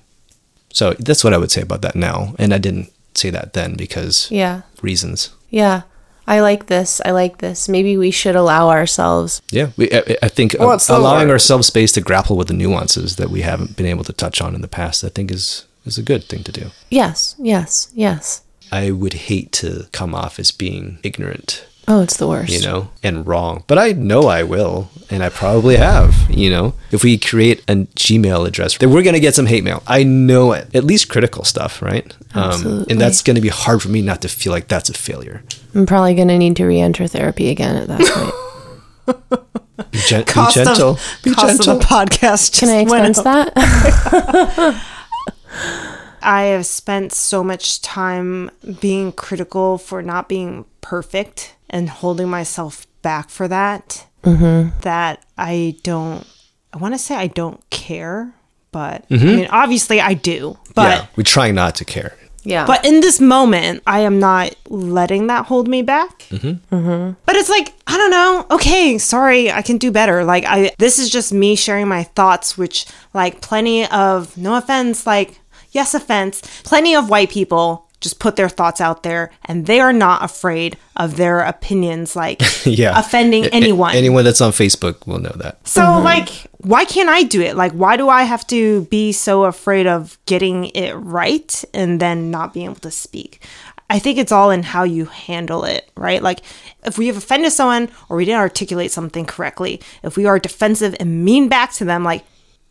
[0.73, 3.75] So that's what I would say about that now, and I didn't say that then
[3.75, 4.61] because Yeah.
[4.81, 5.29] reasons.
[5.51, 5.81] Yeah.
[6.27, 7.01] I like this.
[7.05, 7.69] I like this.
[7.69, 9.41] Maybe we should allow ourselves.
[9.51, 11.33] Yeah, we, I, I think Well, it's the allowing word.
[11.33, 14.55] ourselves space to grapple with the nuances that we haven't been able to touch on
[14.55, 16.71] in the past, I think is is a good thing to do.
[16.89, 17.35] Yes.
[17.37, 17.91] Yes.
[17.93, 18.41] Yes.
[18.71, 22.51] I would hate to come off as being ignorant, Oh, it's the worst.
[22.51, 26.15] you know, and wrong, but I know I will, and I probably have.
[26.29, 29.83] You know, if we create a Gmail address, then we're gonna get some hate mail.
[29.85, 30.73] I know it.
[30.75, 32.11] At least critical stuff, right?
[32.33, 32.91] Um, Absolutely.
[32.91, 35.43] and that's gonna be hard for me not to feel like that's a failure.
[35.75, 37.99] I'm probably going to need to re-enter therapy again at that
[39.35, 39.91] point.
[39.91, 40.97] Be, gen- be Cost of- gentle.
[41.21, 41.73] be cost gentle.
[41.73, 42.51] of the podcast.
[42.53, 43.53] Just Can I went expense up.
[43.53, 44.83] that?
[46.21, 52.87] I have spent so much time being critical for not being perfect and holding myself
[53.01, 54.77] back for that mm-hmm.
[54.81, 56.27] that I don't.
[56.73, 58.33] I want to say I don't care,
[58.71, 59.25] but I mm-hmm.
[59.25, 60.57] mean, obviously I do.
[60.73, 62.17] But yeah, we try not to care.
[62.43, 62.65] yeah.
[62.65, 66.23] But in this moment, I am not letting that hold me back.
[66.29, 66.75] Mm-hmm.
[66.75, 67.13] mm-hmm.
[67.25, 68.45] But it's like I don't know.
[68.51, 70.25] Okay, sorry, I can do better.
[70.25, 75.05] Like I, this is just me sharing my thoughts, which like plenty of no offense,
[75.05, 75.39] like
[75.71, 79.91] yes offense, plenty of white people just put their thoughts out there, and they are
[79.93, 83.95] not afraid of their opinions, like yeah offending A- a- anyone.
[83.95, 86.29] anyone that's on facebook will know that So, like,
[86.71, 87.55] why can't I do it?
[87.63, 92.31] Like, why do I have to be so afraid of getting it right and then
[92.31, 93.41] not being able to speak?
[93.89, 96.21] I think it's all in how you handle it, right?
[96.23, 96.39] Like,
[96.85, 100.95] if we have offended someone or we didn't articulate something correctly, if we are defensive
[100.99, 102.23] and mean back to them, like,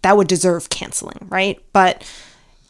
[0.02, 1.56] that would deserve canceling, right?
[1.72, 2.02] But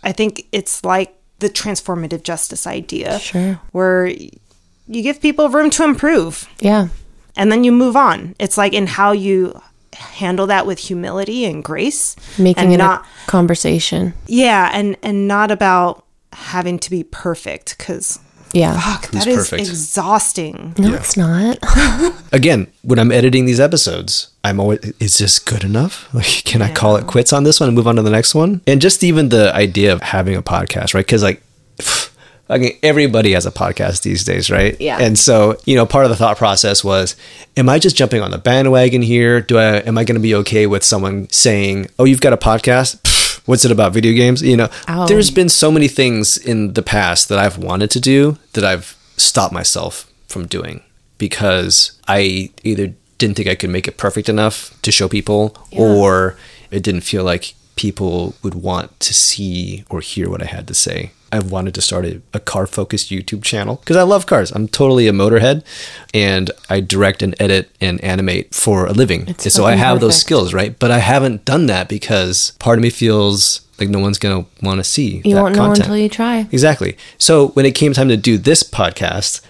[0.02, 3.60] I think it's like the transformative justice idea, Sure.
[3.72, 6.88] where you give people room to improve yeah.
[7.36, 8.34] and then you move on.
[8.38, 9.60] It's like in how you
[9.94, 14.14] handle that with humility and grace, Making and it not a conversation.
[14.26, 18.18] yeah, and and not about having to be perfect because
[18.54, 18.78] Yeah.
[18.80, 19.68] fuck that is perfect?
[19.68, 20.74] exhausting.
[20.78, 21.58] No, it's not.
[22.32, 26.72] again when i'm editing these episodes i'm always is this good enough like can i
[26.72, 29.04] call it quits on this one and move on to the next one and just
[29.04, 31.42] even the idea of having a podcast right because like
[32.46, 34.78] I mean, everybody has a podcast these days, right?
[34.78, 34.98] Yeah.
[35.00, 37.16] And so, you know, part of the thought process was,
[37.56, 39.40] am I just jumping on the bandwagon here?
[39.40, 42.36] Do I, am I going to be okay with someone saying, oh, you've got a
[42.36, 43.00] podcast?
[43.44, 43.92] What's it about?
[43.92, 44.42] Video games?
[44.42, 45.06] You know, Ow.
[45.06, 48.96] there's been so many things in the past that I've wanted to do that I've
[49.16, 50.82] stopped myself from doing
[51.18, 56.36] because I either didn't think I could make it perfect enough to show people or
[56.70, 60.74] it didn't feel like people would want to see or hear what I had to
[60.74, 61.12] say.
[61.32, 64.52] I've wanted to start a, a car focused YouTube channel because I love cars.
[64.52, 65.64] I'm totally a motorhead
[66.12, 69.26] and I direct and edit and animate for a living.
[69.26, 70.78] It's and so I have those skills, right?
[70.78, 74.50] But I haven't done that because part of me feels like no one's going to
[74.64, 76.46] want to see You won't know until you try.
[76.52, 76.96] Exactly.
[77.18, 79.40] So when it came time to do this podcast,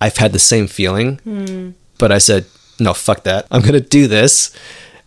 [0.00, 1.70] I've had the same feeling, Hmm.
[1.98, 2.46] but I said,
[2.80, 3.46] no, fuck that.
[3.50, 4.56] I'm going to do this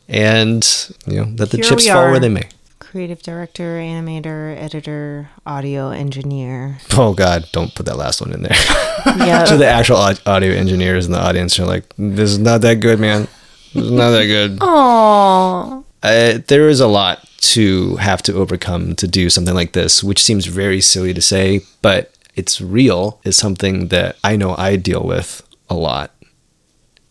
[0.08, 0.64] and,
[1.08, 2.50] you know, let the Here chips fall where they may.
[2.90, 6.80] Creative director, animator, editor, audio engineer.
[6.98, 8.56] Oh, God, don't put that last one in there.
[9.46, 13.00] so the actual audio engineers in the audience are like, this is not that good,
[13.00, 13.28] man.
[13.76, 15.84] This is not that good.
[16.02, 20.24] Uh, there is a lot to have to overcome to do something like this, which
[20.24, 23.20] seems very silly to say, but it's real.
[23.26, 26.16] Is something that I know I deal with a lot,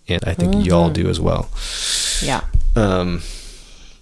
[0.09, 1.51] and I think y'all do as well.
[2.23, 2.45] Yeah.
[2.75, 3.21] Um,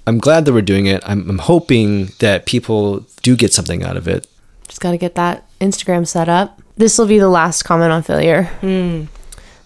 [0.06, 1.02] I'm glad that we're doing it.
[1.04, 4.26] I'm, I'm hoping that people do get something out of it.
[4.68, 6.60] Just got to get that Instagram set up.
[6.76, 8.44] This will be the last comment on failure.
[8.60, 9.04] Hmm.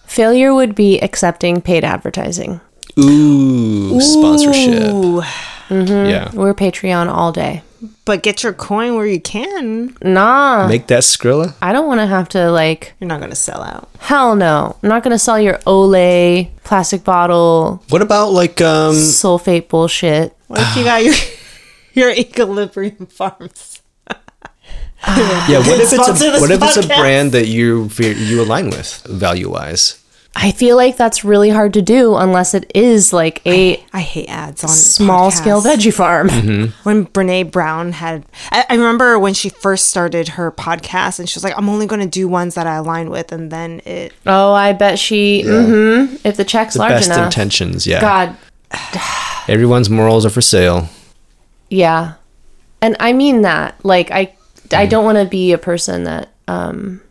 [0.05, 2.59] Failure would be accepting paid advertising.
[2.99, 4.91] Ooh, sponsorship.
[4.91, 5.21] Ooh,
[5.69, 6.09] mm-hmm.
[6.09, 7.63] Yeah, We're Patreon all day.
[8.05, 9.95] But get your coin where you can.
[10.03, 10.67] Nah.
[10.67, 11.53] make that Skrilla.
[11.61, 13.89] I don't want to have to, like, You're not going to sell out.
[13.99, 14.75] hell no.
[14.83, 18.93] I'm not going to sell your Olay plastic bottle What about like um?
[18.95, 20.35] sulfate bullshit.
[20.47, 21.13] What if you got your
[21.93, 23.81] your equilibrium farms?
[25.07, 26.97] Yeah, what if it's Sponsor a this what if it's a podcast.
[26.99, 30.00] brand that you you align with value wise?
[30.33, 34.27] I feel like that's really hard to do unless it is like a I hate
[34.29, 36.29] ads on small scale veggie farm.
[36.83, 41.35] when Brene Brown had, I, I remember when she first started her podcast, and she
[41.37, 44.13] was like, "I'm only going to do ones that I align with," and then it.
[44.25, 45.43] Oh, I bet she.
[45.43, 47.25] hmm if the check's The large best enough.
[47.25, 47.99] intentions, yeah.
[47.99, 48.37] God,
[49.49, 50.87] Everyone's morals are for sale.
[51.69, 52.13] yeah,
[52.81, 53.83] and I mean that.
[53.83, 54.33] Like, I,
[54.71, 57.01] I don't want to be a person that, um,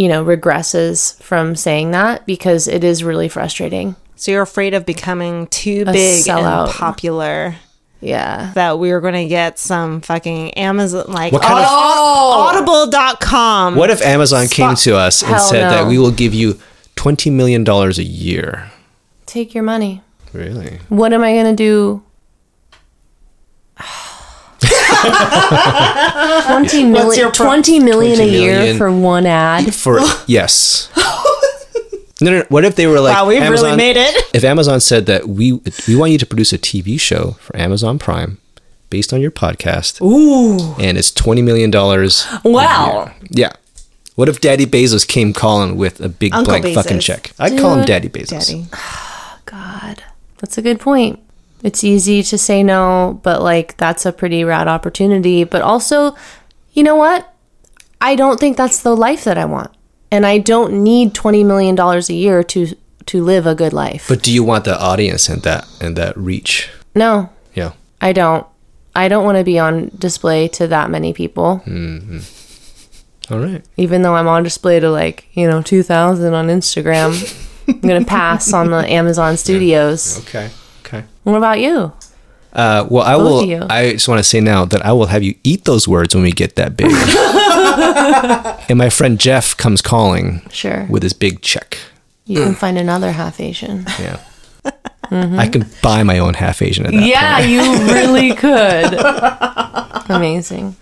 [0.00, 3.94] you know, regresses from saying that because it is really frustrating.
[4.16, 6.64] So you're afraid of becoming too A big sellout.
[6.68, 7.56] and popular
[8.00, 8.52] Yeah.
[8.54, 12.48] that we were going to get some fucking Amazon like What kind of- oh!
[12.48, 13.76] Audible.com.
[13.76, 16.58] What if Amazon came to us and Hell said that we will give you
[16.96, 18.70] $20 million a year?
[19.26, 20.00] Take your money.
[20.32, 20.78] Really?
[20.88, 22.02] What am I going to do?
[26.46, 28.78] 20 million, your pro- 20 million 20 a year million.
[28.78, 29.74] for one ad.
[29.80, 30.90] For, yes.
[32.22, 32.44] No, no, no.
[32.48, 34.14] What if they were like, wow, we've really made it.
[34.34, 35.52] If Amazon said that we
[35.88, 38.38] we want you to produce a TV show for Amazon Prime
[38.90, 40.74] based on your podcast, Ooh.
[40.78, 42.26] and it's twenty million dollars.
[42.44, 43.10] Wow.
[43.30, 43.52] Yeah.
[44.16, 47.32] What if Daddy Bezos came calling with a big Uncle blank fucking check?
[47.38, 48.48] I'd call him Daddy Bezos.
[48.48, 48.66] Daddy.
[49.46, 50.02] God,
[50.38, 51.20] that's a good point.
[51.62, 55.44] It's easy to say no, but like that's a pretty rad opportunity.
[55.44, 56.16] But also,
[56.72, 57.32] you know what?
[58.00, 59.70] I don't think that's the life that I want.
[60.10, 64.06] And I don't need $20 million a year to to live a good life.
[64.08, 66.70] But do you want the audience and that and that reach?
[66.94, 67.72] no, Yeah.
[68.00, 68.46] I don't.
[68.94, 71.62] I don't want to be on display to that many people.
[71.66, 72.20] Mm-hmm.
[73.32, 73.64] All right.
[73.76, 77.12] Even though I'm on display to like, you know, 2000 on Instagram.
[77.68, 80.18] I'm going to pass on the Amazon Studios.
[80.20, 80.50] Okay.
[80.92, 81.04] Okay.
[81.22, 81.92] What about you?
[82.52, 83.66] Uh, well, I Both will.
[83.70, 86.24] I just want to say now that I will have you eat those words when
[86.24, 86.90] we get that big.
[88.68, 90.84] and my friend Jeff comes calling Sure.
[90.90, 91.78] with his big check.
[92.26, 93.84] You can find another half Asian.
[94.00, 94.18] Yeah.
[95.12, 97.50] I can buy my own half Asian at that Yeah, point.
[97.50, 98.94] you really could.
[100.08, 100.76] Amazing.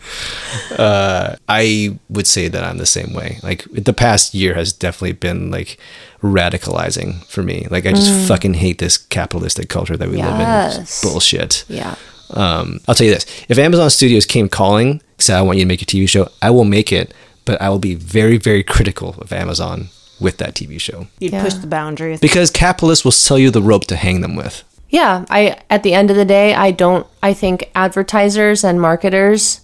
[0.78, 3.38] I would say that I'm the same way.
[3.42, 5.78] Like the past year has definitely been like
[6.22, 7.66] radicalizing for me.
[7.70, 10.80] Like I just fucking hate this capitalistic culture that we live in.
[10.82, 11.64] It's bullshit.
[11.68, 11.94] Yeah.
[12.30, 15.68] Um, I'll tell you this: if Amazon Studios came calling, said, "I want you to
[15.68, 17.14] make a TV show," I will make it,
[17.44, 19.88] but I will be very, very critical of Amazon
[20.20, 21.44] with that TV show You'd Yeah.
[21.44, 22.20] push the boundaries.
[22.20, 24.64] because capitalists will sell you the rope to hang them with.
[24.90, 29.60] Yeah, I at the end of the day, I don't I think advertisers and marketers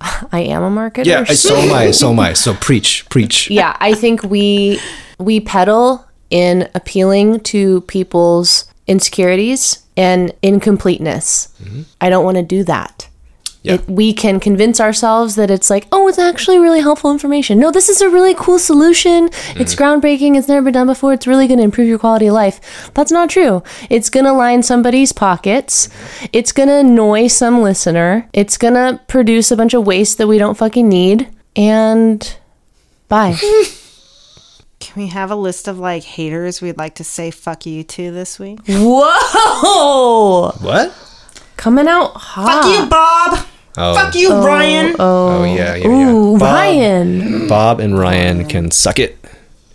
[0.32, 1.04] I am a marketer.
[1.04, 1.90] Yeah, so am I.
[1.90, 2.32] So am I.
[2.32, 3.50] So preach, preach.
[3.50, 4.80] yeah, I think we
[5.18, 11.48] we peddle in appealing to people's insecurities and incompleteness.
[11.62, 11.82] Mm-hmm.
[12.00, 13.08] I don't want to do that.
[13.62, 13.74] Yeah.
[13.74, 17.58] It, we can convince ourselves that it's like, oh, it's actually really helpful information.
[17.58, 19.26] No, this is a really cool solution.
[19.56, 19.82] It's mm-hmm.
[19.82, 20.36] groundbreaking.
[20.38, 21.12] It's never been done before.
[21.12, 22.90] It's really going to improve your quality of life.
[22.94, 23.62] That's not true.
[23.90, 25.88] It's going to line somebody's pockets.
[25.88, 26.26] Mm-hmm.
[26.32, 28.28] It's going to annoy some listener.
[28.32, 31.28] It's going to produce a bunch of waste that we don't fucking need.
[31.54, 32.36] And
[33.08, 33.36] bye.
[34.80, 38.10] Can we have a list of like haters we'd like to say fuck you to
[38.10, 38.60] this week?
[38.66, 40.50] Whoa!
[40.60, 40.94] What?
[41.58, 42.64] Coming out hot.
[42.64, 43.46] Fuck you, Bob.
[43.76, 43.94] Oh.
[43.94, 44.96] Fuck you, oh, Ryan.
[44.98, 45.40] Oh.
[45.40, 46.10] oh yeah, yeah, yeah.
[46.10, 47.48] Ooh, Bob, Ryan.
[47.48, 49.16] Bob and Ryan can suck it.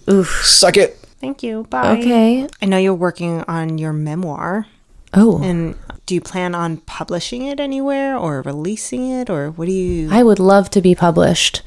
[0.09, 0.27] Oof.
[0.43, 0.97] Suck it.
[1.21, 1.63] Thank you.
[1.69, 1.97] Bye.
[1.97, 2.47] Okay.
[2.61, 4.67] I know you're working on your memoir,
[5.13, 5.41] Oh.
[5.41, 10.09] and do you plan on publishing it anywhere or releasing it, or what do you?
[10.11, 11.61] I would love to be published.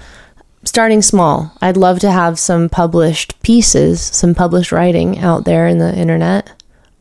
[0.64, 1.52] Starting small.
[1.62, 6.50] I'd love to have some published pieces, some published writing out there in the internet.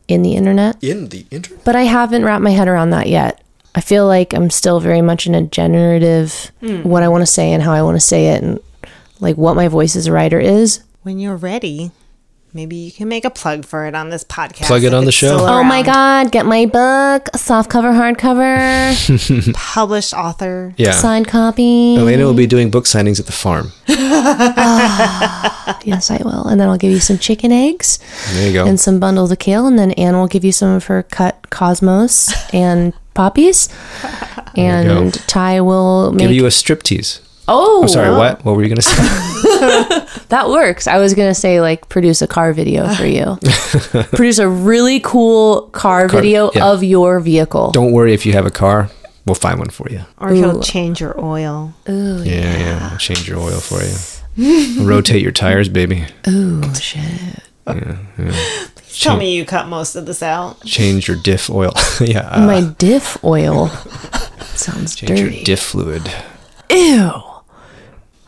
[0.08, 0.82] In the internet.
[0.82, 1.64] In the internet.
[1.64, 3.42] But I haven't wrapped my head around that yet.
[3.78, 6.82] I feel like I'm still very much in a generative hmm.
[6.82, 8.58] what I want to say and how I want to say it and
[9.20, 10.82] like what my voice as a writer is.
[11.04, 11.92] when you're ready,
[12.52, 14.66] maybe you can make a plug for it on this podcast.
[14.66, 15.46] Plug it on the show.
[15.46, 20.74] Oh my god, get my book, soft cover, hardcover, Published author.
[20.76, 20.90] Yeah.
[20.90, 21.94] signed copy.
[21.94, 23.70] Elena will be doing book signings at the farm.
[23.88, 26.48] Ah, yes, I will.
[26.48, 28.00] And then I'll give you some chicken eggs.
[28.32, 28.66] There you go.
[28.66, 31.50] and some bundles of kale, and then Anne will give you some of her cut
[31.50, 33.68] cosmos and poppies,
[34.56, 35.12] and.
[35.26, 36.28] Ty will make.
[36.28, 37.20] Give you a striptease.
[37.48, 38.44] oh, I'm sorry, what?
[38.44, 39.02] What were you going to say?
[40.28, 40.86] that works.
[40.86, 43.38] I was gonna say like produce a car video for you,
[44.12, 46.70] produce a really cool car, video yeah.
[46.70, 47.72] of your vehicle.
[47.72, 48.90] Don't worry if you have a car.
[49.26, 50.00] We'll find one for you.
[50.18, 51.74] Or he'll change your oil.
[51.88, 52.88] Ooh, Yeah, yeah.
[52.90, 54.86] We'll change your oil for you.
[54.86, 56.06] Rotate your tires, baby.
[56.28, 57.42] ooh, shit.
[59.00, 60.60] Tell me you cut most of this out.
[60.64, 61.72] Change your diff oil.
[62.00, 62.28] yeah.
[62.30, 63.68] uh, My diff oil
[64.54, 65.22] sounds change dirty.
[65.22, 66.12] Change your diff fluid.
[66.70, 67.10] Ew.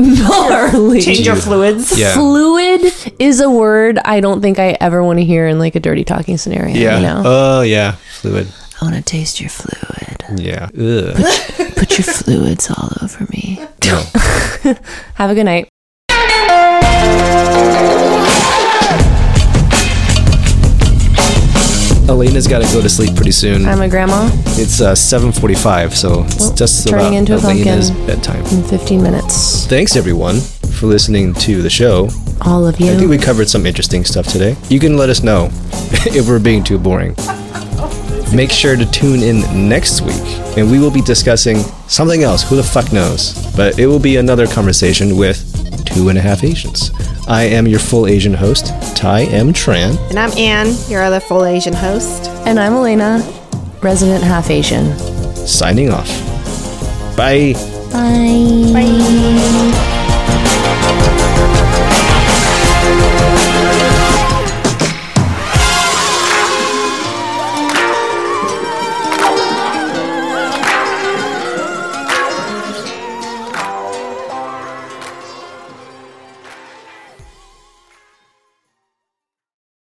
[0.02, 1.00] All Charlie.
[1.02, 1.98] Change your fluids.
[1.98, 2.14] Yeah.
[2.14, 5.80] Fluid is a word I don't think I ever want to hear in like a
[5.80, 6.74] dirty talking scenario.
[6.74, 6.96] Yeah.
[6.96, 7.22] You know?
[7.24, 7.92] Oh yeah.
[8.20, 8.48] Fluid.
[8.80, 10.24] I want to taste your fluid.
[10.40, 10.66] Yeah.
[10.66, 11.74] Ugh.
[11.76, 13.58] Put your fluids all over me.
[13.84, 14.02] No.
[15.14, 15.68] Have a good night.
[22.10, 23.64] Elena's got to go to sleep pretty soon.
[23.66, 27.90] I'm a grandma It's uh, 7:45, so it's Well, just turning about into a Elena's
[27.92, 28.06] pumpkin.
[28.06, 28.44] bedtime.
[28.46, 29.66] in 15 minutes.
[29.66, 32.08] Thanks everyone for listening to the show.
[32.42, 32.90] All of you.
[32.92, 34.56] I think we covered some interesting stuff today.
[34.68, 35.50] You can let us know
[36.18, 37.14] if we're being too boring.
[38.34, 40.22] Make sure to tune in next week,
[40.56, 41.58] and we will be discussing
[41.88, 42.48] something else.
[42.48, 43.34] Who the fuck knows?
[43.56, 45.44] But it will be another conversation with
[45.84, 46.90] two and a half Asians.
[47.28, 48.66] I am your full Asian host,
[48.96, 49.52] Ty M.
[49.52, 49.96] Tran.
[50.10, 52.28] And I'm Anne, your other full Asian host.
[52.46, 53.20] And I'm Elena,
[53.82, 54.96] resident half Asian.
[55.46, 56.08] signing off.
[57.16, 57.54] Bye.
[57.92, 58.70] Bye.
[58.72, 59.86] Bye.